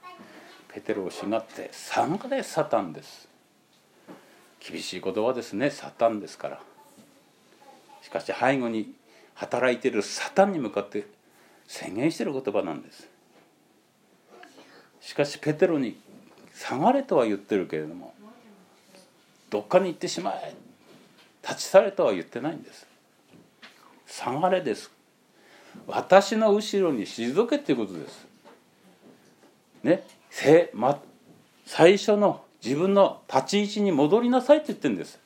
[0.72, 3.28] ペテロをしがって参加でサタンです。
[4.60, 6.60] 厳しい言葉ですねサタンですから。
[8.02, 8.92] しかし背後に
[9.34, 11.06] 働いているサタンに向かって
[11.66, 13.08] 宣言している言葉なんです。
[15.00, 15.98] しかしペテロに
[16.54, 18.14] 下がれとは言ってるけれども
[19.50, 20.54] どっかに行ってしまえ
[21.42, 22.86] 立ち去れとは言ってないんです。
[24.06, 24.90] 下がれです。
[25.86, 28.26] 私の後ろに退けっていうことです。
[29.84, 30.04] ね。
[30.30, 31.00] せ、ま、
[31.66, 35.20] 最初の自分の立ち位置に戻りなさいって言ってるんです。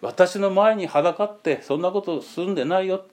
[0.00, 3.04] 私の前に裸ってそんなことすんでないよ。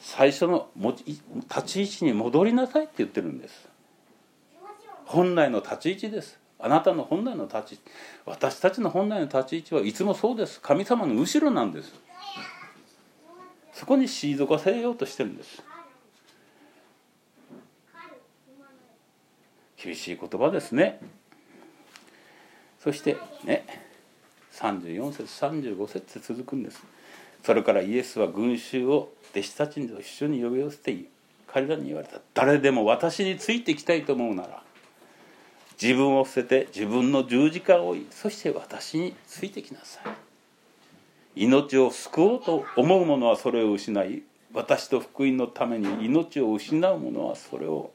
[0.00, 3.68] 最初の立ち位置に戻りなさいって言ってるんです。
[5.04, 6.38] 本来の立ち位置です。
[6.58, 7.80] あなたの本来の立ち
[8.24, 10.60] 私たちの本来の立ち位置はいつもそうです。
[10.60, 11.92] 神様の後ろなんです。
[13.72, 15.62] そこに退かせようとしてるんです。
[19.82, 21.00] 厳しい言葉ですね。
[22.82, 23.64] そしてね
[24.52, 26.82] 34節35節続くんです。
[27.44, 30.96] それからイエスは群衆を弟子たちと一緒に呼び寄せて
[31.46, 32.20] 彼らに言われた。
[32.34, 34.62] 誰でも私についていきたいと思うなら
[35.80, 40.28] 自分を捨てて自分の十字架を追いそして私についてきなさい。
[41.44, 47.92] 命を救おうと思う者はそれを失い私と福音のために命を失う者はそれを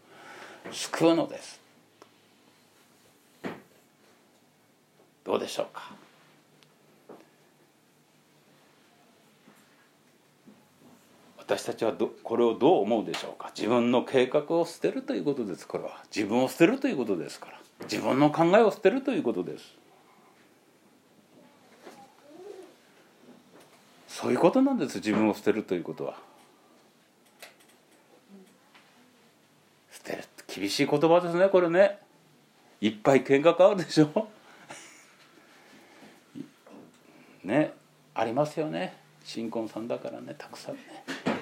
[0.71, 1.62] 救うのです。
[5.23, 5.91] どうでしょうか？
[11.37, 13.51] 私たちはどこれをどう思うでしょうか？
[13.55, 17.59] 自分の計画を捨てるということですこれは自分を捨てるということですから。
[17.83, 19.75] 自分の考えを捨てるということです。
[24.07, 24.95] そういうことなんです。
[24.97, 26.15] 自分を捨てるということは。
[29.91, 31.99] 捨てる厳しい言葉ですねこれね。
[32.79, 34.27] いっぱい喧嘩があるでしょ？
[37.43, 37.73] ね
[38.15, 38.95] ありますよね。
[39.23, 40.81] 新婚さんだからねたくさんね。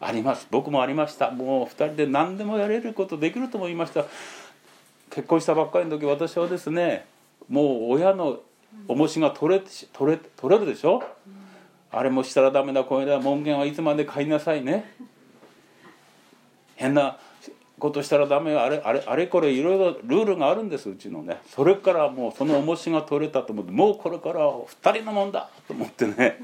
[0.00, 0.46] あります。
[0.50, 1.30] 僕もありました。
[1.30, 4.04] もう2人で何でもやれることできると思いました。
[5.10, 7.04] 結婚したばっかりの時私はですね
[7.48, 8.40] もう親の
[8.88, 11.02] 重しが取れ取れ取れるでしょ？
[11.90, 14.92] あれもしたらダメだこれだ門限はいつまで買いなさいね。
[16.76, 17.18] 変な
[17.82, 21.40] ことしたらダメあれあれあれこれいろいろルールがあるんですうちのね。
[21.48, 26.38] それからもうその重しが取れたと思ってもうこれから2人のもんだと思ってね。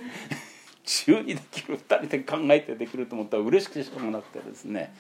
[0.84, 4.92] 自由にできる2人で考えてできると思ったら嬉しくてしょうがなくてですね。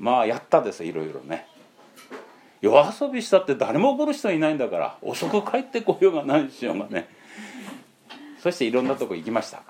[0.00, 1.46] まあやったですいろいろね。
[2.60, 7.08] 夜遊びしたって誰も怒る人いないんだから遅く帰ってこようが何しようがね。
[8.42, 9.62] そしていろんなとこ行きました、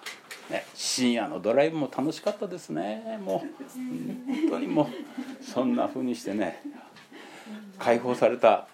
[0.50, 3.18] ね、深夜のドライブも楽しかったですね。
[3.24, 6.62] もう本当にもうそんなふうにしてね
[7.78, 8.68] 解放された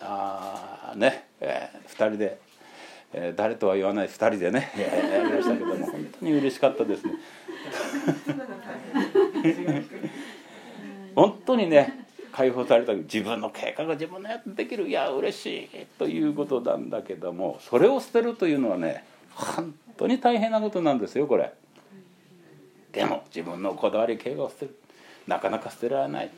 [0.00, 2.38] あね、えー、2人で
[3.14, 7.12] えー、誰とは言わない2人でね、えー、やりましたけども本当に嬉しかったですね。
[11.14, 19.04] 本当にね解放された自分の計画が自分のやつできるいや嬉しいということなんだけどもそれを捨てるというのはね
[19.34, 21.52] 本当に大変なことなんですよこれ。
[22.92, 24.76] でも自分のこだわり計画を捨てる。
[25.26, 26.30] なかなか捨てられない。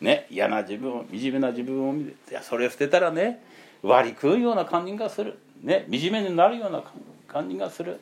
[0.00, 3.42] ね嫌な自分を惨めな自分を見ていやそれを捨てたらね
[3.82, 5.38] 割り食うような感じがする。
[5.62, 6.82] ね惨めになるような
[7.28, 8.00] 感じがする。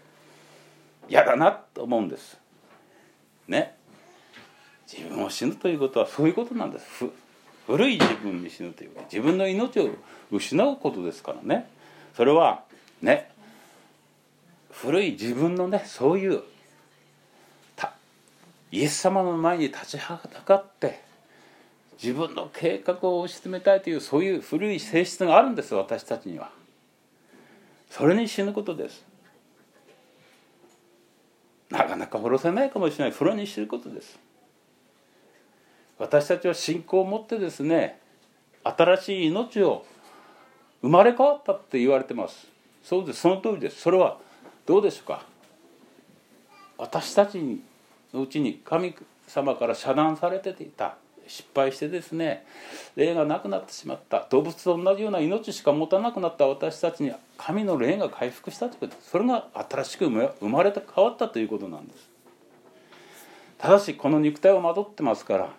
[1.08, 2.38] 嫌だなと思うんです。
[3.46, 3.74] ね。
[4.90, 7.06] 自分を死ぬということはそういうことなんです。
[7.66, 9.90] 古い自分に死ぬというか自分の命を
[10.30, 11.68] 失うことですからね。
[12.16, 12.62] それは
[13.02, 13.30] ね
[14.82, 16.42] 古い自分のねそういう
[18.70, 21.00] イエス様の前に立ちはだかって
[22.00, 26.50] 自分の計画を推し進めたいというそういう古い性質があるんです私たちには。
[27.90, 29.04] それに死ぬことです。
[31.70, 33.12] なかなか殺せないかもしれない。
[33.12, 34.18] それに死ぬことです。
[35.98, 37.98] 私たちは信仰を持ってですね
[38.62, 39.84] 新しい命を
[40.82, 42.46] 生まれ変わったって言われてます。
[42.84, 43.22] そうです。
[43.22, 43.80] その通りです。
[43.80, 44.18] それは
[44.68, 45.24] どうでしょうか？
[46.76, 47.38] 私たち
[48.12, 48.94] のうちに神
[49.26, 52.46] 様から遮断されていた失敗してですね
[52.94, 62.08] 霊がなくなってしまった動物と同じような命しか持たなくなった私たちに神の霊が回復したということそれが新しく生まれた変わったということなんです
[63.56, 65.50] ただしこの肉体をまとってますから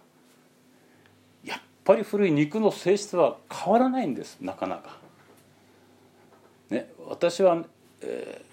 [1.43, 4.97] やっぱり古い肉の性質は変わらないんですなかなか。
[6.69, 7.63] ね、私は、
[8.01, 8.48] えー、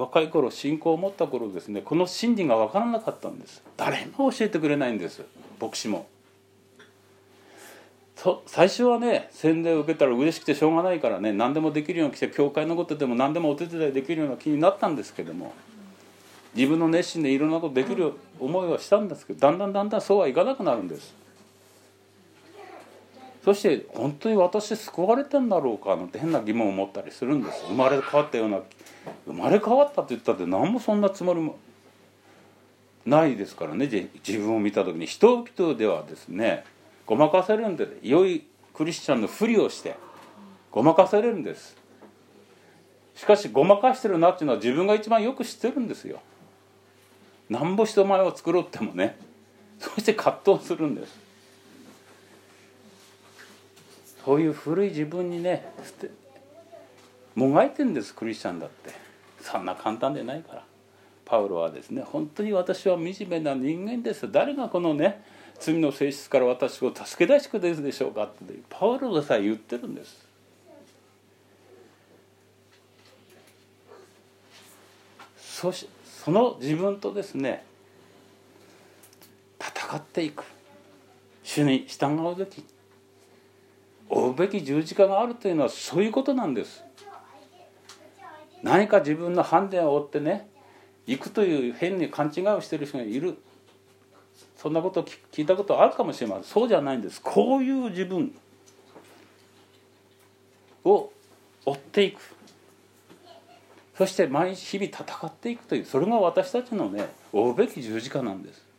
[0.00, 3.62] 若い頃信仰を持った頃ですねこの真理が分からなかったんです。
[3.76, 5.22] 誰も教えてくれないんです
[5.60, 6.06] 牧師も。
[8.16, 15.52] そ最初はね洗礼を受けたら嬉しくてしょうがないからね何でもできるように来て教会のことでも何でもお手伝いできるような気になったんですけども
[16.54, 21.14] 自分の熱心でいろんなことできる思いはしたんですけどだんだんだんだんそうはいかなくなるんです。
[23.44, 27.64] そして本当に私救われてんだろうかなんて変な疑問を持ったりするんです。
[27.68, 28.60] 生まれ変わったような
[29.26, 31.58] 生まれ変わったって言ったって何もそんなつもりも
[33.06, 33.86] ないですからね。
[33.86, 36.64] 自分を見た時に人々ではですね
[37.06, 39.96] ごまかせるんで良いクリスチャンのふりをして
[40.70, 41.76] ごまかせれるんです。
[43.14, 46.20] しかしごまかしてるなっていうのは自分が一番よく知ってるんですよ。
[47.48, 49.18] なんぼ人前を作ろうってもね
[49.78, 51.29] そして葛藤するんです。
[54.24, 55.66] そういう古い自分にね
[57.34, 58.90] もがいてんですクリスチャンだって。
[59.40, 60.64] そんな簡単でないから。
[61.24, 64.30] パウロはですね本当に私は惨めな人間です。
[64.30, 65.22] 誰がこのね
[65.58, 70.26] 罪の性質から私を助け出してくれるでしょうかってパウロがさえ言ってるんです。
[75.38, 77.64] そしその自分とですね
[79.60, 80.44] 戦っていく。
[81.42, 82.64] 主に従う時
[84.10, 86.84] 追うべき十字架があるというのはそういうことなんです。
[88.62, 90.50] 何か自分の判断を追ってね
[91.06, 93.38] 行くという変に勘違いをしている人がいる。
[94.56, 96.44] そんなことを聞いたことあるかもしれません。
[96.44, 97.22] そうじゃないんです。
[97.22, 98.34] こういう自分
[100.84, 101.10] を
[101.64, 102.20] 追っていく。
[103.96, 105.84] そして毎日々戦っていくという。
[105.84, 108.69] それが私たちのね追うべき十字架なんです。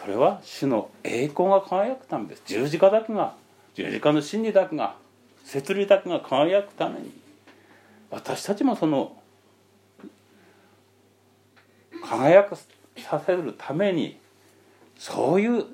[0.00, 2.42] それは主の栄光が輝くためです。
[2.46, 3.34] 十字架だけが
[3.74, 4.96] 十字架の真理だけが
[5.44, 7.10] 摂理だけが輝くために。
[8.10, 9.16] 私たちもその
[12.02, 12.56] 輝か
[12.96, 14.18] させるために
[14.98, 15.66] そういう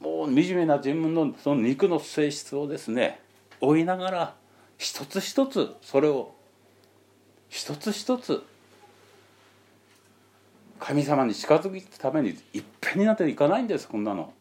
[0.00, 3.20] もう惨めな自分のその肉の性質をですね
[3.60, 4.34] 追いながら
[4.78, 6.34] 一つ一つそれを
[7.48, 8.42] 一つ一つ
[10.84, 14.32] 神様に近づくためにいっぺんになっていかないんですこんなの。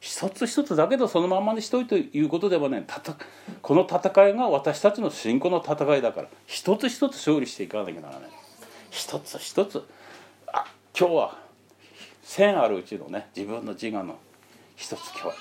[0.00, 2.86] 一つ一つだけどそのままにしといということではね
[3.60, 8.30] この戦いが私たちの信仰の戦いだから一つ一つ勝利していかなきゃならない。
[8.90, 9.84] 一つ一つ。
[10.46, 10.64] あ
[10.98, 11.38] 今日は
[12.24, 14.18] 1000あるうちのね自分の自我の
[14.76, 15.40] 一つ今日っ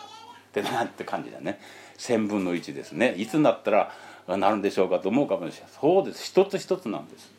[0.52, 1.62] てなんて感じだね。
[1.98, 3.14] 1000分の1ですね。
[3.18, 3.94] いつになったら
[4.28, 5.72] なるんでしょうかと思うかもしれない。
[5.80, 6.26] そうです。
[6.26, 7.39] 一つ一つなんです。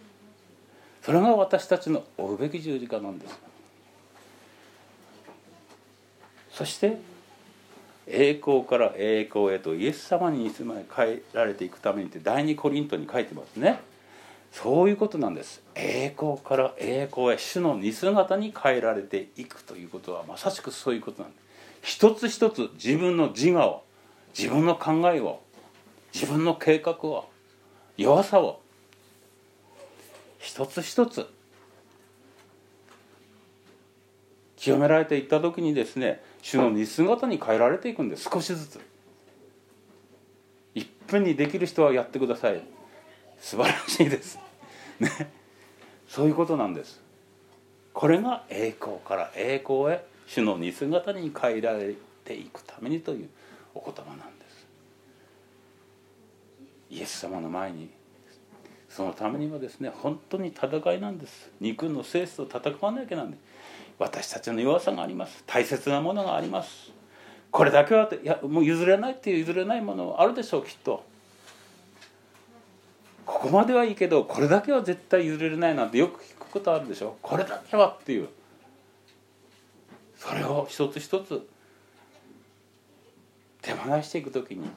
[1.03, 3.39] それが私たちの追うべき十字架なんです。
[6.53, 6.99] そして
[8.07, 13.81] 栄光から栄光へとイエス様にいつまで変えられていくためにって第二コリントに書いてますね。
[14.53, 15.63] そういうことなんです。
[15.75, 21.43] 栄光から栄光へ主の似姿に変えられていくということはまさしくそういうことなんです。
[21.83, 23.85] 一つ一つ自分の自我を
[24.37, 25.41] 自分の考えを
[26.13, 27.29] 自分の計画を
[27.97, 28.60] 弱さを
[30.41, 31.27] 一つ一つ
[34.57, 38.29] 清められていった時にですね主の似姿に変えられていくんです。
[38.33, 38.81] 少しずつ。
[40.75, 42.63] 1分にできる人はやってください。
[43.39, 44.39] 素晴らしいです。
[44.99, 45.11] ね。
[46.09, 47.01] そういうことなんです。
[47.93, 53.29] これが栄光から栄光へ主の似姿に変えられていくためにという
[53.75, 54.67] お言葉なんです。
[56.91, 57.91] イエス様の前に
[58.91, 61.51] そのためにはですね本当に戦いなんです。
[61.61, 63.39] 肉の性質と戦わなきゃなんで。
[63.99, 65.45] 私たちの弱さがあります。
[65.47, 66.91] 大切なものがあります。
[67.51, 71.05] これだけはいやもう譲れないっていう譲れないものあるでしょうきっと。
[73.27, 77.17] ここまではいいけどこれだけは絶対譲れないなんてよく聞くことあるでしょ。
[77.23, 78.29] これだけはっていう。
[80.17, 81.47] それを一つ一つ
[83.63, 84.69] 手放していく時に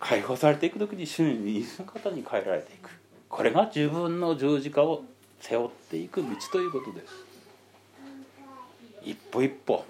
[0.00, 2.90] 解放されていく時に主に似た方に変えられていく。
[3.28, 5.04] これが自分の十字架を
[5.40, 7.12] 背負っていく道ということです。
[9.02, 9.84] 一歩一歩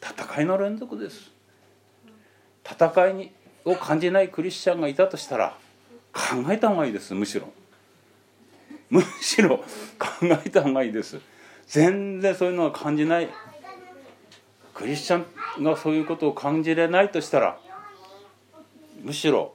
[0.00, 1.30] 戦いの連続です。
[2.64, 3.32] 戦いに
[3.64, 5.56] を感じないクリスチャンがいたとしたら
[6.12, 7.12] 考えた方がいいです。
[7.14, 7.48] むしろ。
[8.88, 9.64] むしろ考
[10.22, 11.20] えた方がいいです。
[11.66, 13.28] 全然そういうのは感じない。
[14.72, 15.24] クリスチャ
[15.58, 17.58] ンがそういうことを感じれないとしたら
[19.02, 19.54] むしろ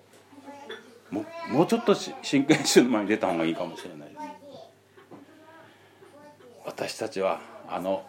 [1.10, 4.22] ももうちょっと真剣宗の前に出た方がいいかもしれないです。
[6.66, 8.06] 私たちはあの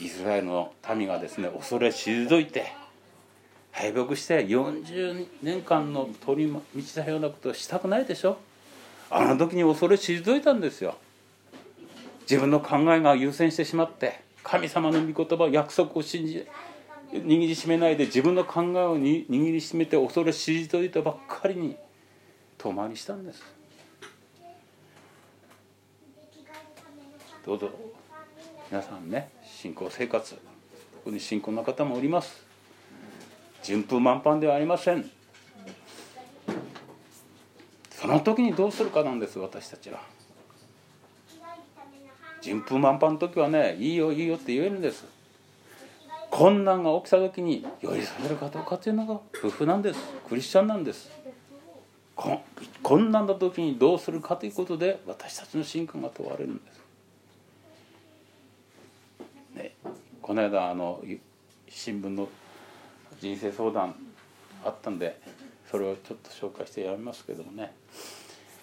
[0.00, 2.72] イスラエルの民がですね恐れ退いて
[3.72, 8.38] 敗北して40年間の取り道したようなことをしたくないでしょ。
[9.08, 10.96] あの時に恐れ退いたんですよ。
[12.22, 16.46] 自分の考えが優先してしまって神様の御言葉約束を信じ
[17.12, 21.76] 握りしめないで自分の考えを握りしめて恐れ退いたばっかりに
[22.58, 23.42] 遠回りしたんです。
[27.44, 27.70] どうぞ。
[28.70, 30.36] 皆さんね信仰生活
[31.04, 32.44] 特に信仰の方もおります。
[33.62, 35.08] 順風満帆ではありません。
[37.90, 40.00] その時にどうするかなんです私たちは。
[42.42, 45.15] 順風満帆の時はねいいよいいよって言えるんです。
[46.36, 50.00] 困難が起きた時に寄り添えるかどうかっていうのが夫婦なんです。
[50.28, 51.10] クリスチャンなんです。
[52.82, 56.80] 困難な時にどうするかということで私たちの信仰が問われるんです。
[59.54, 59.74] ね、
[60.20, 61.02] この間あの
[61.70, 62.28] 新聞の
[63.18, 63.94] 人生相談
[64.62, 65.18] あったんで
[65.70, 67.72] それをちょっと紹介してやめますけどもね。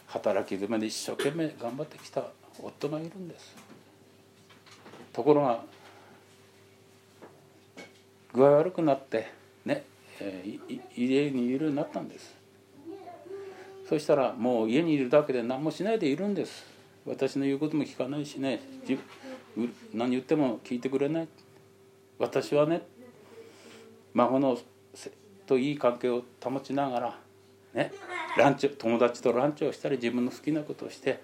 [0.05, 2.23] 働き詰めで一生懸命頑張ってきた
[2.61, 3.55] 夫がいるんです。
[5.11, 5.72] ところが
[8.33, 9.31] 具合悪くなって
[9.65, 9.85] ね、
[10.19, 12.35] えー、家にいるようになったんです。
[13.87, 16.65] そしたらもう家にいるだけで何もしないでいるんです。
[17.05, 18.61] 私の言うことも聞かないしね。
[19.93, 21.27] 何言っても聞いてくれない。
[22.17, 22.81] 私はね
[24.13, 24.57] 孫の
[25.45, 27.19] といい関係を保ちながら
[27.73, 27.91] ね
[28.37, 31.21] ランチ友達とランチをしたり自分の好きなことをして、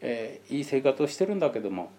[0.00, 1.90] えー、いい生活をしてるんだけども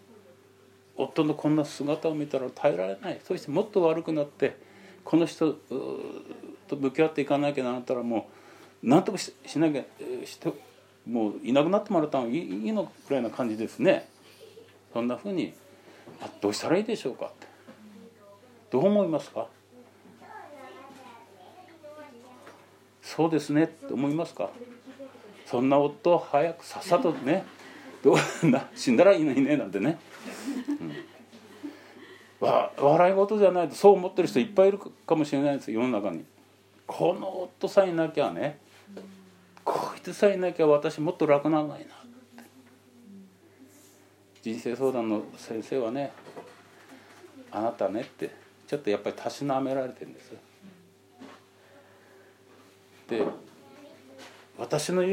[0.97, 3.19] 夫のこんな姿を見たら耐えられない。
[3.23, 4.57] そしてもっと悪くなって
[5.03, 5.53] この人
[6.67, 8.29] と向き合っていかなきゃなったらも
[8.83, 9.83] う何とかしなきゃ
[10.25, 10.51] して
[11.05, 14.07] もういなくなってもらった方がいいのくらいな感じですね。
[14.93, 15.53] そんなふうに
[16.21, 17.47] あどうしたらいいでしょうかって。
[18.71, 19.47] どう思いますか？
[23.01, 23.63] そうですね。
[23.63, 24.49] って思いますか？
[25.45, 27.45] そんな夫早くさっさとね
[28.03, 29.99] どうな 死んだらいいのにねなんてね、
[32.41, 36.25] うん、わ笑い事じゃないとそう思ってる人いっぱいいるかもしれないです世の中に。
[36.87, 38.59] この夫さえいなきゃね
[39.63, 42.43] こいつさえいなきゃ私もっと楽なんないなって。
[44.43, 46.11] 人生相談の先生はね
[47.51, 48.29] あなたねって
[48.67, 50.31] ちょっとやっぱりたしなめられてるんです
[53.07, 53.23] で
[54.57, 55.03] 私の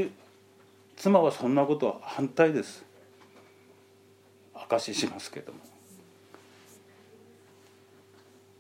[0.97, 2.85] 妻はそんなことは反対です。
[4.69, 5.59] 証ししますけども。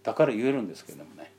[0.03, 1.33] だから言えるんですけどもね。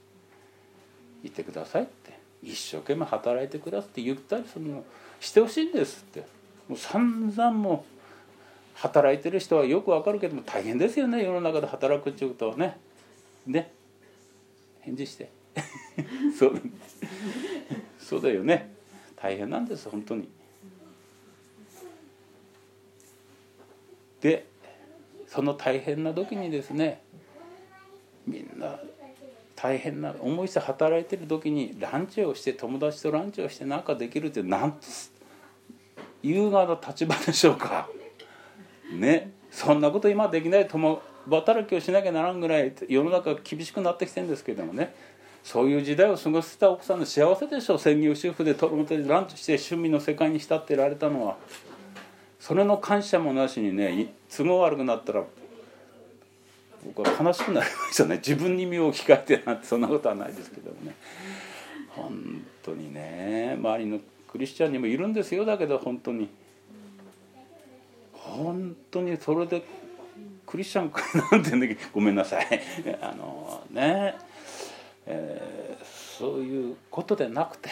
[1.22, 2.14] 言ってくださいって。
[2.42, 4.84] 一生懸命働いてくださいって言ったりするの
[5.20, 6.22] してほしいんですって。
[6.68, 7.86] もう散々も
[8.76, 11.24] 働いてる人はよくわかるけども大変ですよね。
[11.24, 12.78] 世の中で働くっていうことはね。
[13.46, 13.72] ね。
[14.82, 15.30] 返事して。
[16.38, 16.62] そう。
[18.00, 18.74] そうだよね。
[19.16, 20.28] 大変なんです本当に。
[24.20, 24.46] で
[25.34, 27.02] その大変な時にですね
[28.28, 28.80] みんな
[29.56, 34.76] 大変な思いして働いてる時にランチをして友達とランチをして何かできるって何
[36.22, 37.90] 優雅な立場でしょうか。
[38.92, 44.94] ねそんなこと今できない共働きをしなきゃならんぐらい世の中厳しくなってきてるんですけどもね。
[45.44, 47.80] そういう時代を過ごせた奥さんの幸せでしょう。
[47.80, 51.38] 専業主婦でトロントでランチして趣味の世界に浸ってられたのは。
[52.44, 55.24] それの感謝もなしにね都合悪くなったら
[56.86, 58.18] 僕は悲しくなりましたね。
[58.28, 60.94] 自分に身を置き換えてなんてそんなことはないですけどもね。
[61.88, 65.46] 本当にね周りのクリスチャンにもいるんですよ。
[65.46, 66.28] だけど本当に。
[68.12, 69.64] 本当にそれで
[70.46, 71.78] クリスチャンかなんてんだけ？
[71.96, 72.62] ごめんなさい。
[73.00, 74.16] あのね。
[75.06, 75.86] えー、
[76.20, 77.70] そういうことでなくて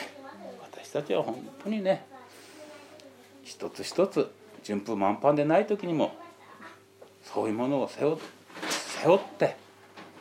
[0.62, 2.06] 私たちは本当にね
[3.44, 4.32] 一つ一つ
[4.64, 6.16] 順風満帆でない時にも
[7.24, 8.18] そういうものを背負
[9.02, 9.56] 背負って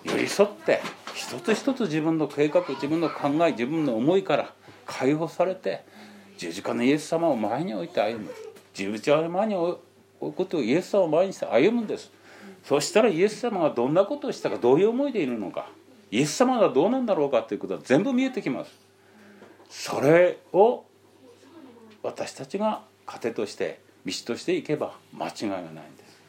[0.05, 0.81] 寄り添って
[1.15, 4.55] 一つ一つ自分の計画自分の考え自分の思いから
[4.87, 5.85] 解放されて
[6.39, 8.31] 十字架のイエス様を前に置いて歩む。
[8.73, 9.79] 十字架の前に置
[10.21, 12.11] くことをイエス様を前にして歩むんです。
[12.65, 15.69] そしたらイエス様がどんなことをしたかどういう思いでいるのか
[16.11, 18.73] イエス様がどうなんだろうかということは全部見えてきます。
[19.69, 20.85] それを
[22.03, 26.21] 私たちが糧として道としていけば間違いがないんです。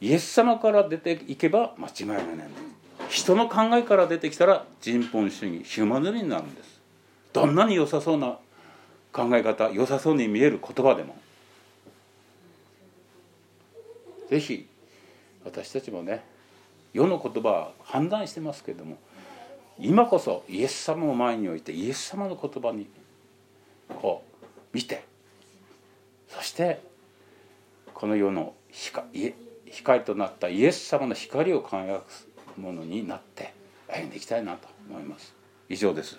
[0.00, 2.44] イエス様から出ていけば間違いがないんで
[3.08, 3.22] す。
[3.22, 6.80] 人の考えから出てきたら人本主義ヒューマヌリになるんです。
[7.32, 8.38] どんなに良さそうな
[9.12, 11.14] 考え方良さそうに見える言葉でも。
[14.28, 14.66] 是非
[15.44, 16.24] 私たちもね
[16.94, 18.96] 世の言葉は判断してますけれども
[19.78, 22.86] 今こそイエス様を前に置いてイエス様の言葉に
[23.88, 25.04] こう見て
[26.34, 26.82] そして
[27.92, 29.34] この世の光
[29.66, 32.00] 光となったイエス様の光を輝
[32.54, 33.54] くものになって
[33.88, 35.34] 歩んでいきたいなと思います。
[35.68, 36.18] 以上です。